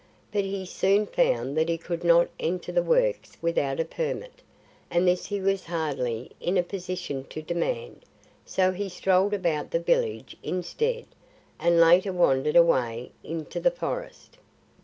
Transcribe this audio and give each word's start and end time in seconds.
But 0.31 0.45
he 0.45 0.65
soon 0.65 1.05
found 1.05 1.55
that 1.57 1.69
he 1.69 1.77
could 1.77 2.03
not 2.03 2.27
enter 2.39 2.71
the 2.71 2.81
Works 2.81 3.37
without 3.39 3.79
a 3.79 3.85
permit, 3.85 4.41
and 4.89 5.07
this 5.07 5.27
he 5.27 5.39
was 5.39 5.65
hardly 5.65 6.31
in 6.41 6.57
a 6.57 6.63
position 6.63 7.23
to 7.25 7.43
demand; 7.43 8.03
so 8.43 8.71
he 8.71 8.89
strolled 8.89 9.35
about 9.35 9.69
the 9.69 9.79
village 9.79 10.35
instead, 10.41 11.05
and 11.59 11.79
later 11.79 12.11
wandered 12.11 12.55
away 12.55 13.11
into 13.23 13.59
the 13.59 13.69
forest. 13.69 14.39